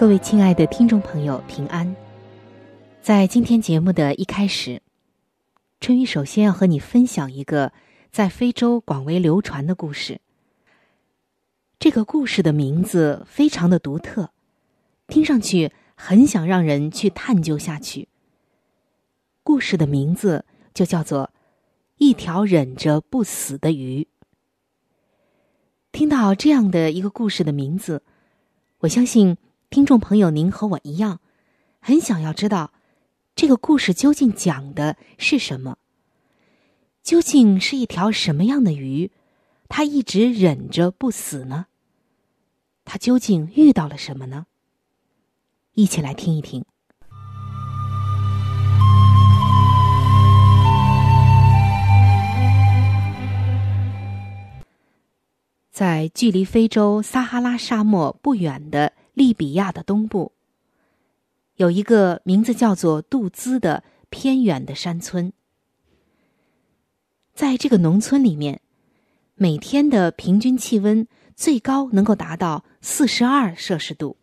[0.00, 1.94] 各位亲爱的听众朋友，平安！
[3.02, 4.80] 在今天节目的一开始。
[5.78, 7.70] 春雨首先要和你分享一个
[8.10, 10.22] 在非洲广为流传的故事。
[11.78, 14.30] 这个故事的名字非常的独特，
[15.06, 18.08] 听上去很想让人去探究下去。
[19.42, 21.24] 故事的名字就叫做
[21.98, 24.04] 《一条忍着不死的鱼》。
[25.92, 28.02] 听到这样的一个故事的名字，
[28.78, 29.36] 我相信
[29.70, 31.20] 听众朋友您和我一样，
[31.78, 32.72] 很想要知道。
[33.36, 35.78] 这个故事究竟讲的是什么？
[37.04, 39.12] 究竟是一条什么样的鱼，
[39.68, 41.66] 它一直忍着不死呢？
[42.84, 44.46] 它究竟遇到了什么呢？
[45.74, 46.64] 一起来听一听。
[55.70, 60.32] 在距离非洲撒哈拉沙漠不远的利比亚的东部。
[61.56, 65.34] 有一个名字叫做杜兹的偏远的山村，
[67.34, 68.62] 在这个农村里面，
[69.34, 74.16] 每天的平均气温最高能够达到四十二摄氏度。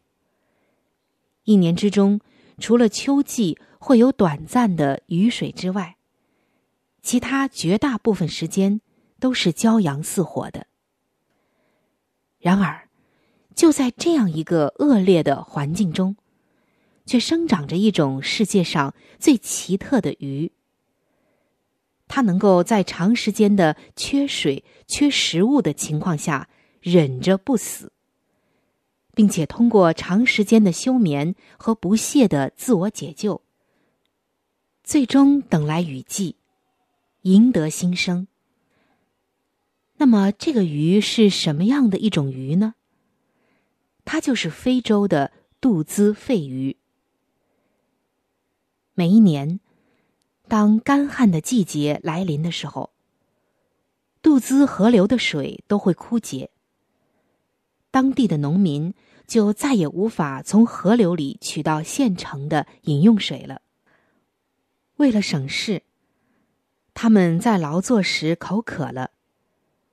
[1.44, 2.20] 一年之中，
[2.58, 5.98] 除了秋季会有短暂的雨水之外，
[7.04, 8.82] 其他绝大部分时间
[9.20, 10.66] 都是骄阳似火的。
[12.40, 12.87] 然而，
[13.58, 16.16] 就在这样一个恶劣的环境中。
[17.08, 20.52] 却生长着一种世界上最奇特的鱼。
[22.10, 26.50] 它能够在长时间的缺水、缺食物的情况下
[26.82, 27.94] 忍着不死，
[29.16, 33.42] 并且通过长时间的休眠和不懈的自我解救，
[34.84, 36.36] 最终等来雨季，
[37.22, 38.28] 赢得新生。
[39.96, 42.76] 那么，这个鱼是什么样的一种鱼呢？
[44.08, 46.78] 它就是非洲的杜兹肺鱼。
[48.94, 49.60] 每一年，
[50.48, 52.92] 当干旱的季节来临的时候，
[54.22, 56.50] 杜兹河流的水都会枯竭。
[57.92, 58.94] 当地的农民
[59.28, 63.62] 就再也无法从河流里取到现成的饮用水了。
[64.96, 65.84] 为了省事，
[66.94, 69.12] 他们在劳作时口渴了，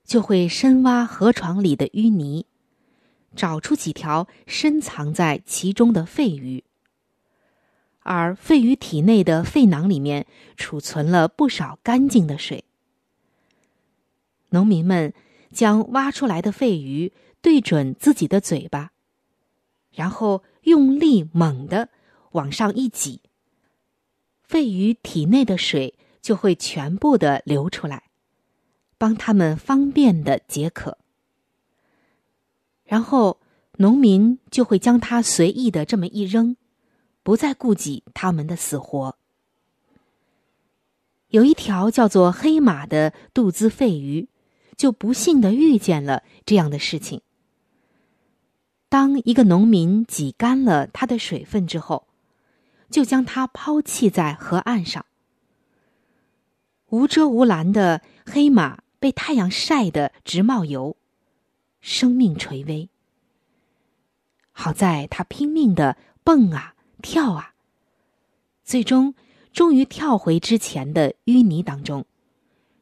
[0.04, 2.46] 就会深挖河床里的淤泥，
[3.34, 6.64] 找出几条深藏在其中的肺鱼。
[8.00, 12.64] 而肺鱼体内的肺囊里面储存了不少干净的水。
[14.50, 15.14] 农民们
[15.50, 18.92] 将挖出来的肺鱼对准自己的嘴巴，
[19.90, 21.88] 然后用力猛地
[22.32, 23.20] 往上一挤，
[24.42, 28.10] 肺鱼体内的水就会全部的流出来，
[28.98, 30.98] 帮他们方便的解渴。
[32.94, 33.40] 然后
[33.78, 36.56] 农民就会将它随意的这么一扔。
[37.24, 39.16] 不再顾及他们的死活。
[41.26, 44.28] 有一条叫做黑马的杜兹肺鱼，
[44.76, 47.22] 就不幸的遇见了这样的事情。
[48.88, 52.06] 当一个农民挤干了它的水分之后，
[52.90, 55.04] 就将它抛弃在河岸上。
[56.90, 60.96] 无遮无拦的黑马被太阳晒得直冒油，
[61.84, 62.88] 生命垂危。
[64.52, 66.74] 好在他拼命的蹦啊！
[67.02, 67.52] 跳啊！
[68.64, 69.14] 最终，
[69.52, 72.06] 终于跳回之前的淤泥当中，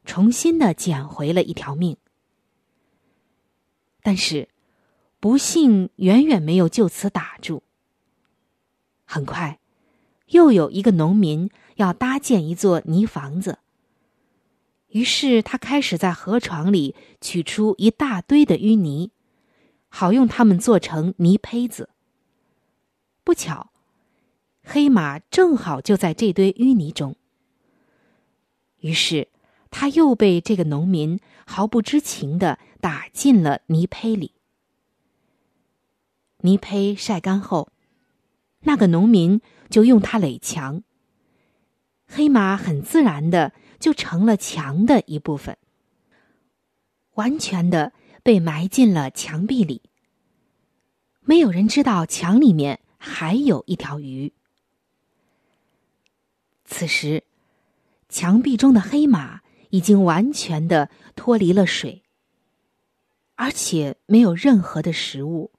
[0.04, 1.96] 重新的捡回了一条命。
[4.02, 4.48] 但是，
[5.18, 7.64] 不幸远远没有就此打住。
[9.04, 9.58] 很快，
[10.28, 13.58] 又有一个农民要搭建一座泥房子。
[14.92, 19.10] 于是，他开始在河床里取出一大堆的淤泥，
[19.88, 21.88] 好用它们做成泥胚子。
[23.24, 23.70] 不巧，
[24.62, 27.16] 黑马正好就在这堆淤泥中。
[28.80, 29.28] 于是，
[29.70, 34.32] 他又被这个农民毫不知情的打进了泥胚里。
[36.38, 37.70] 泥胚晒干后，
[38.60, 39.40] 那个农民
[39.70, 40.82] 就用它垒墙。
[42.06, 45.58] 黑马很自然的就成了墙的一部分，
[47.14, 47.92] 完全的
[48.22, 49.82] 被埋进了墙壁里。
[51.22, 54.32] 没有人知道墙里面还有一条鱼。
[56.64, 57.24] 此时，
[58.08, 59.40] 墙壁中的黑马
[59.70, 62.04] 已经完全的脱离了水，
[63.34, 65.50] 而且没有任何的食物。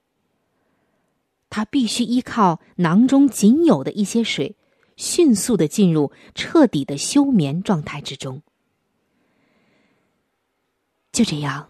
[1.50, 4.56] 它必须依靠囊中仅有的一些水。
[4.96, 8.42] 迅速的进入彻底的休眠状态之中。
[11.12, 11.70] 就这样，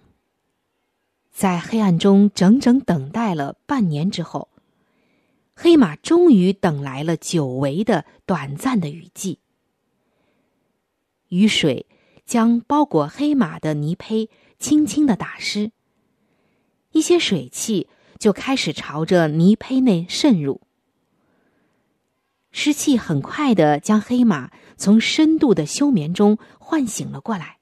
[1.32, 4.50] 在黑暗中整整等待了半年之后，
[5.54, 9.40] 黑马终于等来了久违的短暂的雨季。
[11.28, 11.88] 雨水
[12.26, 14.30] 将包裹黑马的泥胚
[14.60, 15.72] 轻轻的打湿，
[16.92, 20.62] 一些水汽就开始朝着泥胚内渗入。
[22.54, 27.58] 湿气很快的将黑马从深度的休眠中唤醒了过来。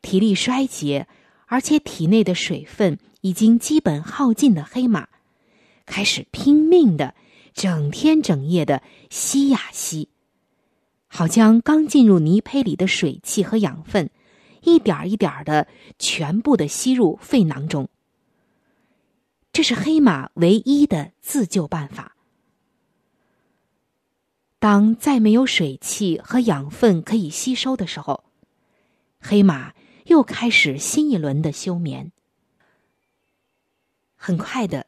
[0.00, 1.06] 体力衰竭，
[1.46, 5.08] 而且体内的水分已经基本耗尽的黑马，
[5.84, 7.14] 开始拼命的
[7.52, 10.08] 整天整夜的吸呀吸，
[11.08, 14.10] 好将刚进入泥胚里的水汽和养分，
[14.62, 15.66] 一点一点的
[15.98, 17.88] 全部的吸入肺囊中。
[19.52, 22.11] 这是黑马唯一的自救办法。
[24.62, 28.22] 当再没有水汽和养分可以吸收的时候，
[29.18, 29.74] 黑马
[30.04, 32.12] 又开始新一轮的休眠。
[34.14, 34.86] 很快的，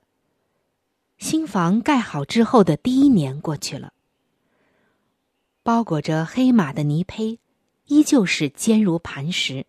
[1.19, 3.93] 新房盖好之后的第一年过去了，
[5.65, 7.41] 包裹着黑马的泥胚
[7.87, 9.67] 依旧是坚如磐石。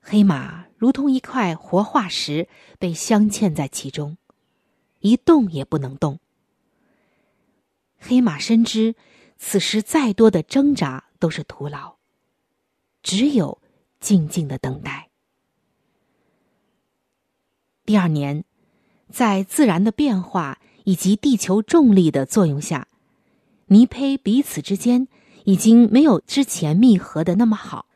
[0.00, 2.46] 黑马如同一块活化石，
[2.78, 4.16] 被镶嵌在其中，
[5.00, 6.20] 一动也不能动。
[8.00, 8.94] 黑马深知，
[9.36, 11.96] 此时再多的挣扎都是徒劳，
[13.02, 13.60] 只有
[14.00, 15.10] 静静的等待。
[17.84, 18.44] 第二年，
[19.10, 22.88] 在自然的变化以及地球重力的作用下，
[23.66, 25.06] 泥胚彼此之间
[25.44, 27.86] 已经没有之前密合的那么好，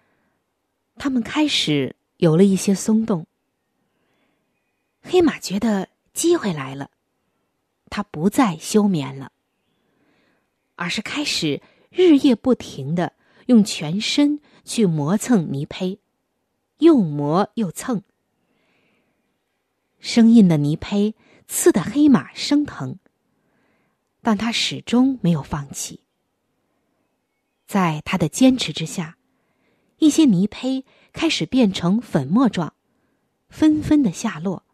[0.96, 3.26] 它们开始有了一些松动。
[5.02, 6.90] 黑马觉得机会来了，
[7.88, 9.30] 它不再休眠了。
[10.76, 13.12] 而是开始日夜不停的
[13.46, 15.98] 用全身去磨蹭泥胚，
[16.78, 18.02] 又磨又蹭，
[20.00, 21.14] 生硬的泥胚
[21.46, 22.98] 刺得黑马生疼，
[24.22, 26.00] 但他始终没有放弃。
[27.66, 29.16] 在他的坚持之下，
[29.98, 32.74] 一些泥胚开始变成粉末状，
[33.48, 34.64] 纷纷的下落。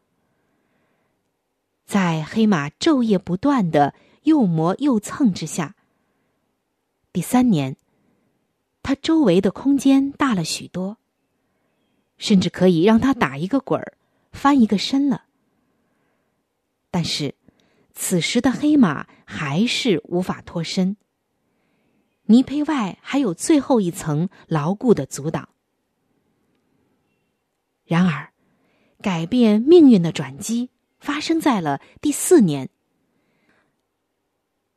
[1.84, 5.76] 在黑马昼夜不断的又磨又蹭之下。
[7.12, 7.76] 第三年，
[8.84, 10.98] 它周围的空间大了许多，
[12.18, 13.94] 甚至可以让它打一个滚儿、
[14.30, 15.24] 翻一个身了。
[16.88, 17.34] 但是，
[17.94, 20.96] 此时的黑马还是无法脱身。
[22.26, 25.48] 泥胚外还有最后一层牢固的阻挡。
[27.84, 28.32] 然而，
[29.02, 30.70] 改变命运的转机
[31.00, 32.70] 发生在了第四年。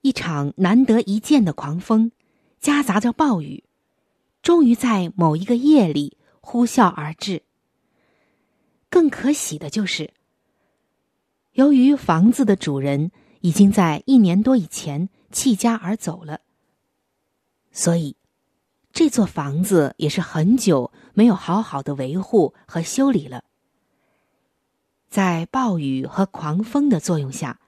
[0.02, 2.12] 一场难得一见的狂风。
[2.64, 3.66] 夹杂着暴雨，
[4.42, 7.44] 终于在某一个夜里呼啸而至。
[8.90, 10.14] 更可喜的就是，
[11.52, 16.40] 由于房子的主人已经在一年多以前弃家而走了，
[17.74, 18.16] 所以
[18.94, 23.44] 这座房子也是很久没有好好的维护和修理了。
[25.10, 27.60] 在暴雨和狂风的作用下，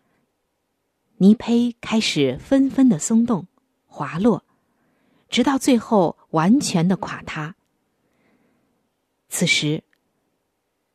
[1.17, 3.45] 泥胚开始纷纷的松动、
[3.87, 4.44] 滑落。
[5.29, 7.55] 直到最后完全的垮塌。
[9.29, 9.83] 此时，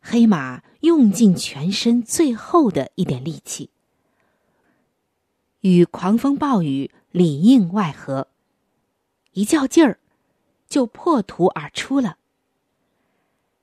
[0.00, 3.70] 黑马用尽全身最后的一点力气，
[5.60, 8.28] 与狂风暴雨里应外合，
[9.32, 9.98] 一较劲儿，
[10.66, 12.16] 就破土而出了。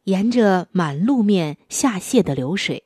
[0.03, 2.85] 沿着满路面下泻的流水，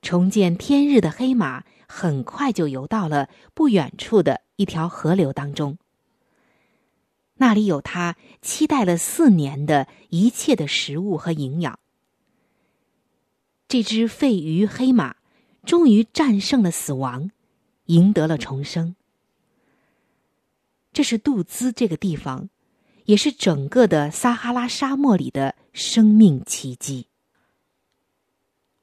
[0.00, 5.76] 重见天日的黑马很快就游到了不远处的一条河流当中。
[7.36, 11.78] 那里有他期待了四年的一切的食物和营养。
[13.68, 15.16] 这只废鱼黑马
[15.64, 17.30] 终于战胜了死亡，
[17.86, 18.94] 赢得了重生。
[20.92, 22.48] 这是杜兹这个地方，
[23.04, 27.08] 也是整个的撒哈拉沙漠里的生命奇迹。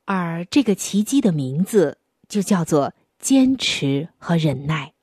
[0.05, 4.93] 而这个奇迹的名字就叫做坚持和忍耐。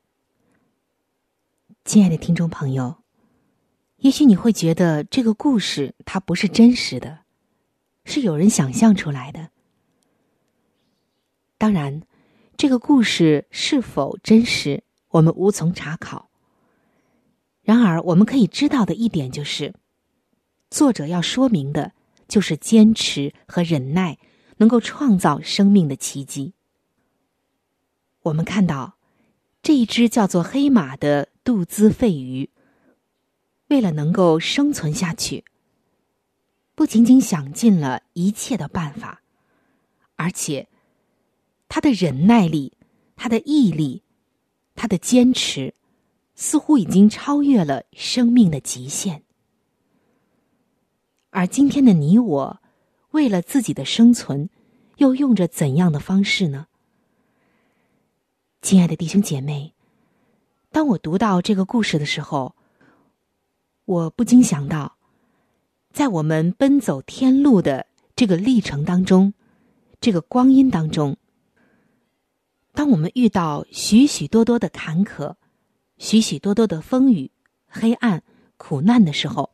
[1.86, 2.99] 亲爱的听众朋友，
[4.00, 7.20] 也许你会觉得这个故事它不是真实的，
[8.04, 9.50] 是有人想象出来的。
[11.56, 12.02] 当然，
[12.56, 16.28] 这个故事是否真实，我们无从查考。
[17.62, 19.74] 然而，我们可以知道的一点就是，
[20.70, 21.92] 作者要说明的
[22.28, 24.18] 就是坚持和忍耐。
[24.60, 26.52] 能够创造生命的奇迹。
[28.24, 28.98] 我们看到，
[29.62, 32.50] 这一只叫做黑马的杜兹肺鱼，
[33.70, 35.44] 为了能够生存下去，
[36.74, 39.22] 不仅仅想尽了一切的办法，
[40.16, 40.68] 而且，
[41.68, 42.72] 他的忍耐力、
[43.14, 44.02] 他的毅力、
[44.74, 45.74] 他的坚持，
[46.34, 49.22] 似乎已经超越了生命的极限。
[51.30, 52.60] 而今天的你我。
[53.12, 54.48] 为了自己的生存，
[54.98, 56.68] 又用着怎样的方式呢？
[58.62, 59.74] 亲爱的弟兄姐妹，
[60.70, 62.54] 当我读到这个故事的时候，
[63.90, 64.96] 我不禁想到，
[65.92, 69.34] 在我们奔走天路的这个历程当中，
[70.00, 71.16] 这个光阴当中，
[72.72, 75.34] 当我们遇到许许多多的坎坷、
[75.98, 77.32] 许许多多的风雨、
[77.66, 78.22] 黑暗、
[78.56, 79.50] 苦难的时候。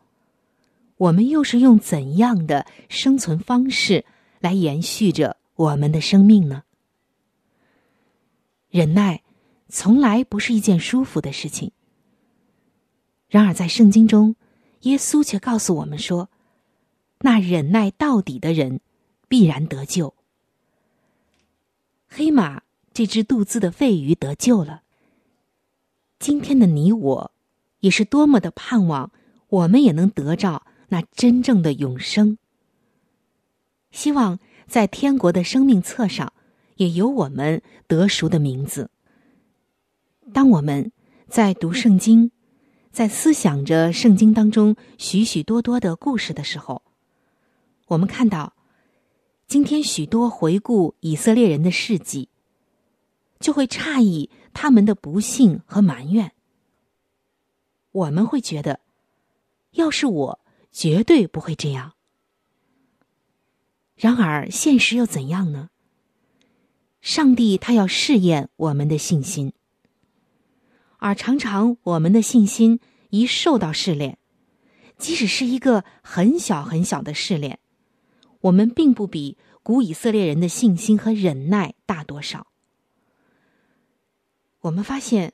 [0.99, 4.05] 我们又是用怎样的生存方式
[4.41, 6.63] 来延续着我们的生命呢？
[8.69, 9.23] 忍耐
[9.69, 11.73] 从来不是一件舒服的事情。
[13.29, 14.37] 然而，在圣经中，
[14.83, 16.31] 耶稣却告诉我们说
[17.21, 18.81] ：“那忍耐到底的人，
[19.29, 20.15] 必然得救。”
[22.09, 22.63] 黑马
[22.95, 24.83] 这只肚子的废鱼得救了。
[26.19, 27.33] 今天的你我，
[27.81, 29.11] 也是多么的盼望，
[29.49, 30.63] 我们也能得着。
[30.89, 32.39] 那真正的永生，
[33.91, 36.33] 希望在天国的生命册上
[36.77, 38.89] 也有我们得赎的名字。
[40.33, 40.93] 当我们
[41.29, 42.31] 在读圣经，
[42.97, 46.81] 在思想着圣经当中许许多多的故事的时候，
[47.89, 48.55] 我们看到
[49.47, 52.31] 今天许多回顾以色列人的事迹，
[53.39, 56.33] 就会诧异他们的不幸和埋怨。
[57.93, 58.81] 我们会觉得，
[59.73, 60.41] 要是我。
[60.73, 61.93] 绝对不会这样。
[63.95, 65.69] 然而，现实又怎样呢？
[67.03, 69.53] 上帝他要试验我们的信心，
[70.99, 74.19] 而常常我们的信心一受到试炼，
[74.99, 77.59] 即使是一个很小很小的试炼，
[78.43, 82.47] 我们并不比古以色列人的信心和忍耐大多少。
[84.61, 85.33] 我们发现，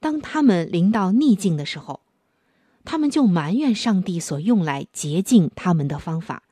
[0.00, 2.00] 当他们临到逆境的时候。
[2.86, 6.42] 他们就埋怨上帝所用来洁净他们的方法。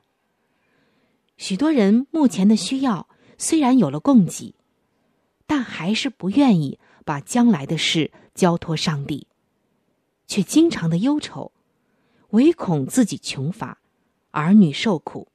[1.37, 4.55] 许多人目前的需要虽然有了供给，
[5.45, 9.27] 但还是不愿意把将来的事交托上帝，
[10.27, 11.51] 却经常的忧愁，
[12.29, 13.79] 唯恐自己穷乏，
[14.31, 15.27] 儿女受苦。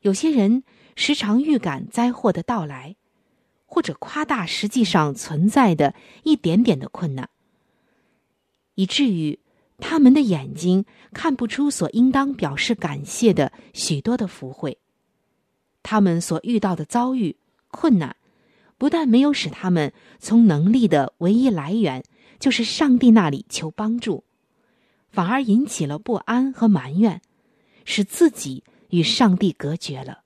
[0.00, 0.64] 有些人
[0.96, 2.96] 时常预感灾祸的到来，
[3.66, 7.28] 或者夸大实际上存在的一点点的困难。
[8.74, 9.38] 以至于
[9.78, 14.78] 他们的眼睛看不出所应当表示感谢的许多的福惠，
[15.82, 17.36] 他们所遇到的遭遇
[17.70, 18.16] 困难，
[18.78, 22.04] 不但没有使他们从能力的唯一来源
[22.38, 24.24] 就是上帝那里求帮助，
[25.10, 27.20] 反而引起了不安和埋怨，
[27.84, 30.22] 使自己与上帝隔绝了。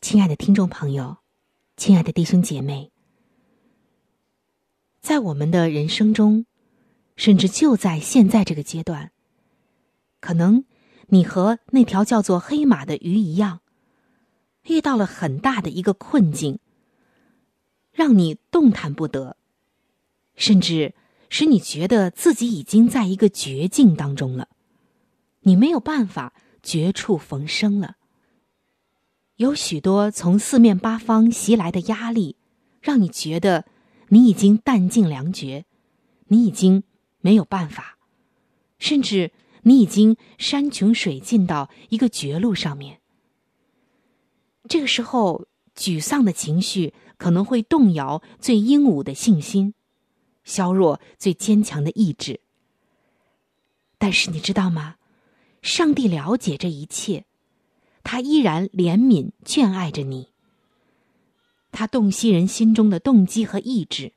[0.00, 1.18] 亲爱的听众朋友，
[1.76, 2.90] 亲爱的弟兄姐妹。
[5.00, 6.46] 在我们的人生中，
[7.16, 9.12] 甚至就在现在这个阶段，
[10.20, 10.64] 可能
[11.06, 13.61] 你和那条叫做黑马的鱼一样，
[14.64, 16.58] 遇到了很大的一个困境，
[17.92, 19.36] 让你动弹不得，
[20.34, 20.94] 甚至
[21.28, 24.48] 使你觉得自己已经在一个绝境当中了，
[25.40, 27.96] 你没有办法绝处逢生了。
[29.36, 32.36] 有许多从四面八方袭来的压力，
[32.80, 33.66] 让你觉得。
[34.08, 35.64] 你已经弹尽粮绝，
[36.26, 36.82] 你已经
[37.22, 37.96] 没有办法，
[38.78, 43.00] 甚至你已经山穷水尽到一个绝路上面。
[44.68, 49.74] 这个时候，沮丧的情绪可能会动摇最英武的信心，
[50.44, 52.40] 削弱最坚强的意志。
[53.98, 54.96] 但是你知道吗？
[55.62, 57.24] 上帝了解这一切，
[58.02, 60.30] 他依然怜悯眷爱着你。
[61.70, 64.12] 他洞悉人心中的动机和意志。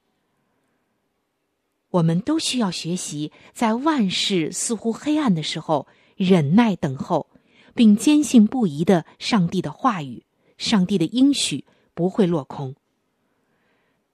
[1.91, 5.87] 我们都需要学习，在万事似乎黑暗的时候，
[6.17, 7.29] 忍耐等候，
[7.73, 10.25] 并坚信不疑的上帝的话语、
[10.57, 12.75] 上帝的应许不会落空。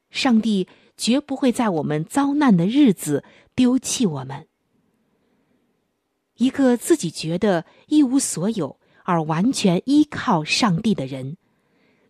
[0.10, 0.68] 上帝
[0.98, 3.24] 绝不会在我们遭难的日子
[3.56, 4.48] 丢弃我们。
[6.36, 11.38] 一个自己觉得一无所有而完全依靠上帝的人，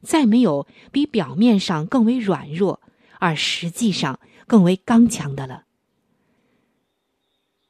[0.01, 2.81] 再没有比表面上更为软弱
[3.19, 5.65] 而实际上更为刚强的了。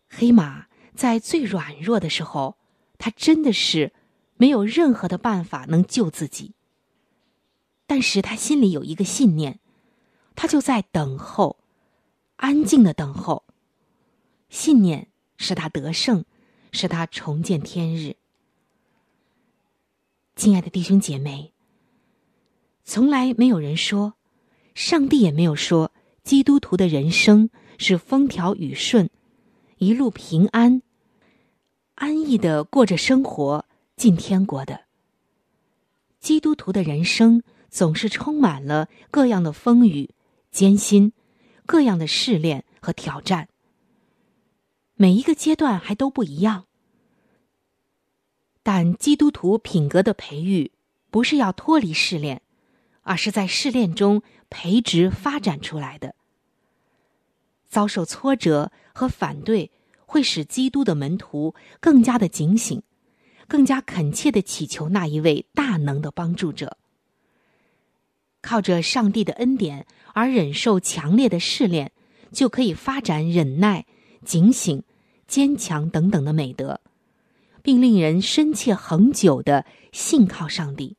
[0.07, 2.57] 黑马在最软弱的时候，
[2.97, 3.93] 他真的是
[4.41, 6.53] 没有任何的办法能救自己。
[7.85, 9.59] 但是他心里有一个信念。
[10.35, 11.57] 他就在等候，
[12.37, 13.43] 安静的等候。
[14.49, 16.25] 信念使他得胜，
[16.71, 18.15] 使他重见天日。
[20.35, 21.53] 亲爱的弟兄姐妹，
[22.83, 24.15] 从来没有人说，
[24.73, 25.91] 上帝也没有说，
[26.23, 29.07] 基督徒的人生是风调雨顺，
[29.77, 30.81] 一路平安、
[31.93, 33.65] 安逸的过着生活，
[34.01, 34.85] 进天国的。
[36.19, 40.15] 基督徒的人生总是充满了各样的风雨。
[40.49, 41.13] 艰辛，
[41.67, 43.47] 各样的试炼和挑战，
[44.95, 46.65] 每一个阶段还都不一样。
[48.63, 50.71] 但基督徒品格的培育，
[51.11, 52.41] 不是要脱离试炼，
[53.03, 56.15] 而是在试炼中培植发展出来的。
[57.69, 59.69] 遭受挫折和反对，
[60.07, 62.81] 会使基督的门徒更加的警醒，
[63.51, 66.77] 更加恳切的祈求那一位大能的帮助者。
[68.41, 71.91] 靠着上帝的恩典而忍受强烈的试炼，
[72.31, 73.85] 就可以发展忍耐、
[74.23, 74.81] 警醒、
[75.27, 76.79] 坚强等等的美德，
[77.61, 80.95] 并令人深切恒久的信靠上帝。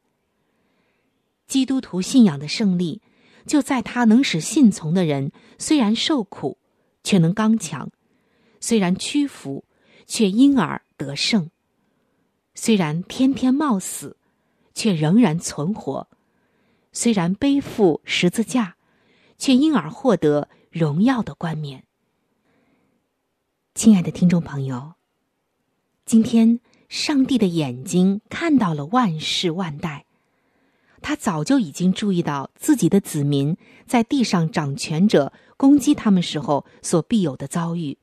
[1.46, 3.00] 基督徒信仰的胜利，
[3.46, 6.58] 就在他能使信从的人虽然受苦，
[7.02, 7.88] 却能刚强；
[8.60, 9.64] 虽然屈服，
[10.06, 11.46] 却因而得胜；
[12.54, 14.16] 虽然天天冒死，
[14.74, 16.08] 却仍然存活。
[16.92, 18.76] 虽然背负十字架，
[19.38, 21.84] 却因而获得荣耀的冠冕。
[23.74, 24.92] 亲爱的听众朋友，
[26.04, 26.60] 今天
[26.90, 30.04] 上帝的眼睛看到了万事万代，
[31.00, 37.96] 他早就已经注意到自己的子民在地上掌权者攻击他们时候所必有的遭遇。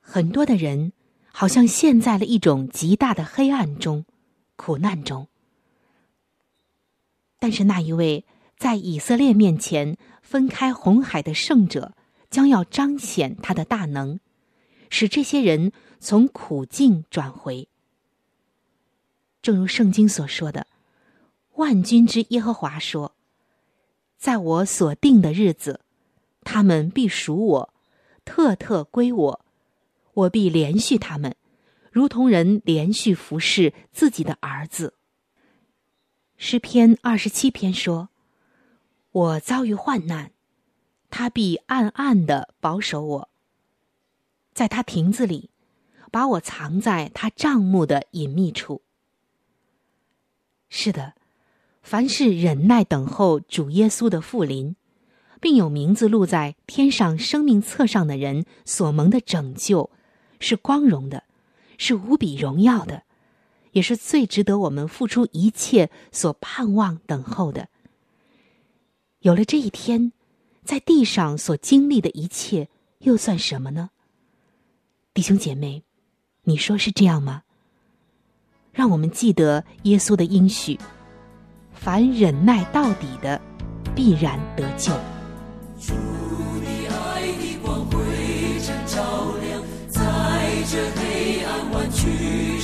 [0.00, 0.92] 很多的人
[1.38, 4.06] 好像陷在了一种极大的黑暗中、
[4.56, 5.28] 苦难中。
[7.38, 8.24] 但是那一位
[8.56, 11.92] 在以色列面前分开红海的圣者，
[12.30, 14.18] 将要彰显他的大能，
[14.88, 17.68] 使这些人从苦境转回。
[19.42, 20.66] 正如圣经所说的
[21.56, 23.14] ：“万军之耶和华说，
[24.16, 25.82] 在我所定的日子，
[26.40, 27.74] 他们必属我，
[28.24, 29.45] 特特归我，
[30.16, 31.36] 我必连续他们，
[31.92, 34.94] 如同人连续服侍自己的儿子。”
[36.38, 38.08] 诗篇二十七篇说
[39.12, 40.32] ：“我遭遇患难，
[41.10, 43.28] 他必暗暗的保守我，
[44.52, 45.50] 在他亭子里，
[46.10, 48.82] 把我藏在他帐幕的隐秘处。”
[50.68, 51.14] 是的，
[51.82, 54.76] 凡是忍耐等候主耶稣的复临，
[55.40, 59.90] 并有名字录在天上生命册上的人所蒙的拯救，
[60.40, 61.24] 是光荣的，
[61.78, 63.02] 是无比荣耀的。
[63.72, 67.68] 也是最值得我们付出一切所盼望等候的。
[69.20, 70.12] 有了这一天，
[70.64, 72.70] 在地上所经历的一切
[73.00, 73.90] 又算什么呢？
[75.12, 75.82] 弟兄姐妹，
[76.44, 77.42] 你说是这样吗？
[78.72, 80.78] 让我们记得耶稣的应许：
[81.72, 83.38] 凡忍耐到底的，
[83.94, 84.92] 必然得救。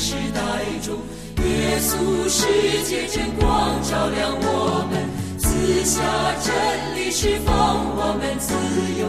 [0.02, 0.40] 时代
[0.84, 0.98] 中，
[1.46, 2.42] 耶稣世
[2.82, 4.98] 界真光照亮我们，
[5.38, 6.02] 赐下
[6.42, 6.50] 真
[6.96, 7.54] 理释放
[7.94, 8.52] 我们自
[8.98, 9.06] 由，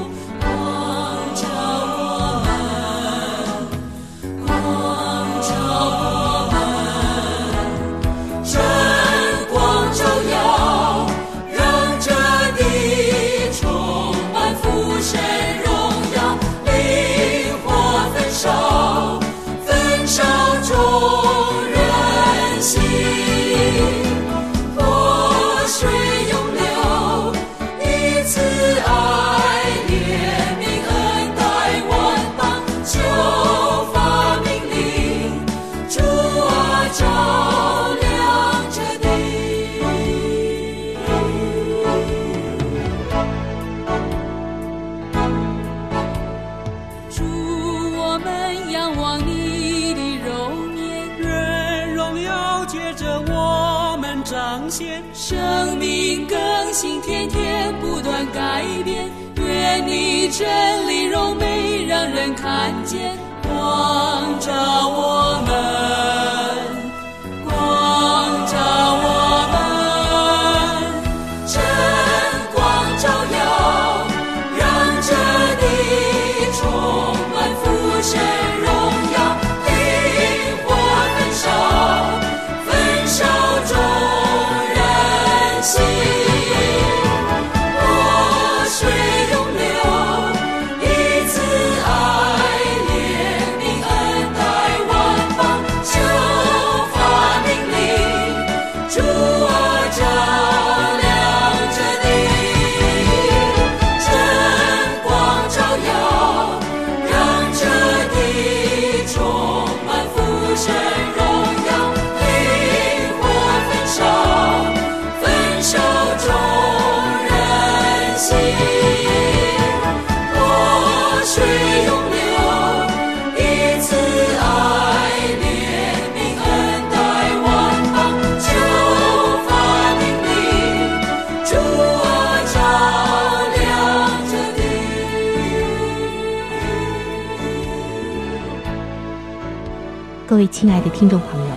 [140.25, 141.55] 各位亲爱的听众朋友，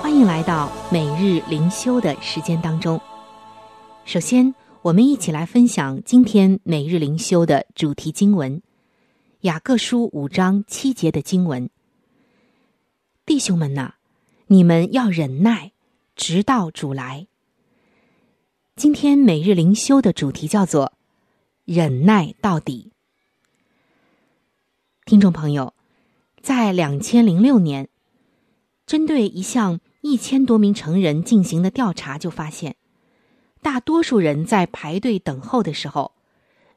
[0.00, 2.98] 欢迎来到每日灵修的时间当中。
[4.04, 8.62] 首先，我们一起来分享今天每日灵修的主题经文——
[9.42, 11.68] 雅各书五章七节的经文。
[13.26, 13.94] 弟兄们呐，
[14.46, 15.72] 你们要忍耐，
[16.14, 17.26] 直到主来。
[18.76, 20.92] 今天每日灵修的主题叫做
[21.66, 22.92] “忍耐到底”。
[25.04, 25.74] 听众朋友，
[26.48, 27.90] 在两千零六年，
[28.86, 32.76] 针对一项一千多名成人进行的调查，就发现，
[33.60, 36.12] 大多数人在排队等候的时候，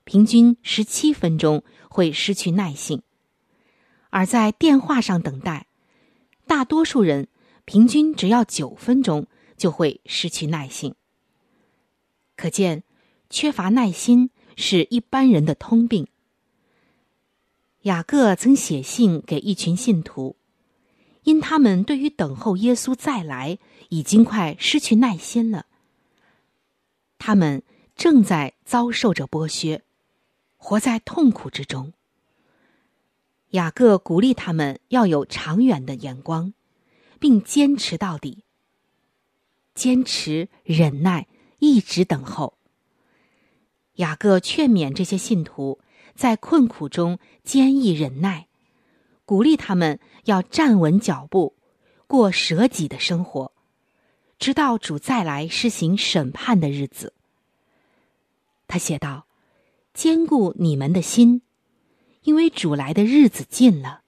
[0.03, 2.99] 平均十七分钟会失去耐性；
[4.09, 5.67] 而在电话上等待，
[6.45, 7.29] 大多数人
[7.63, 10.95] 平均只要九分钟就会失去耐性。
[12.35, 12.83] 可见，
[13.29, 16.07] 缺乏耐心是一般人的通病。
[17.83, 20.35] 雅各曾写信给一群信徒，
[21.23, 23.57] 因他们对于等候耶稣再来
[23.89, 25.65] 已经快失去耐心了。
[27.17, 27.63] 他们
[27.95, 29.81] 正在遭受着剥削，
[30.57, 31.93] 活在痛苦之中。
[33.49, 36.53] 雅各鼓励他们要有长远的眼光，
[37.19, 38.43] 并坚持到底，
[39.73, 42.59] 坚持忍耐，一直等候。
[43.95, 45.79] 雅各劝勉这些信徒。
[46.15, 48.47] 在困苦中坚毅忍耐，
[49.25, 51.55] 鼓励他们要站稳脚步，
[52.07, 53.51] 过舍己的生活，
[54.37, 57.13] 直到主再来施行审判的日子。
[58.67, 59.25] 他写道
[59.93, 61.41] ：“坚固你们的心，
[62.23, 64.01] 因为主来的日子近了。”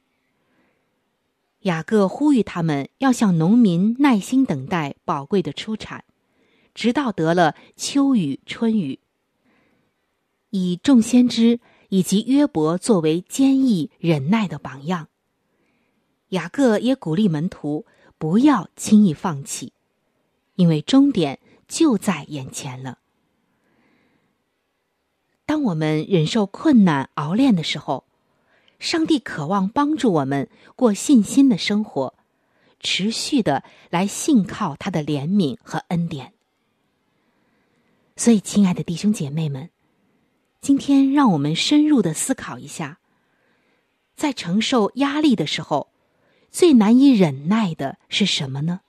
[1.64, 6.04] 雅各呼吁他们要像农民耐心等待宝贵的出产，
[6.74, 9.00] 直到得了秋雨春雨。
[10.50, 11.60] 以众先知。
[11.94, 15.10] 以及约伯作为坚毅忍耐的榜样，
[16.30, 17.86] 雅各也鼓励门徒
[18.18, 19.74] 不要轻易放弃，
[20.56, 22.98] 因为终点就在眼前了。
[25.46, 28.06] 当我们忍受困难熬炼的时候，
[28.80, 32.16] 上帝渴望帮助我们过信心的生活，
[32.80, 36.34] 持续的来信靠他的怜悯和恩典。
[38.16, 39.73] 所以，亲爱的弟兄姐妹们。
[40.64, 42.98] 今天，让我们深入的思考一下，
[44.16, 45.90] 在承受压力的时候，
[46.52, 48.80] 最难以忍耐的是什么呢？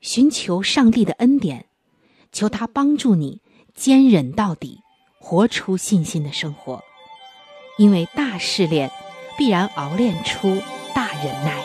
[0.00, 1.66] 寻求上帝的恩典，
[2.32, 3.40] 求他帮助你
[3.72, 4.80] 坚忍到底，
[5.20, 6.82] 活出信心的生活。
[7.78, 8.90] 因为大试炼
[9.38, 10.60] 必然熬炼出
[10.92, 11.64] 大忍耐。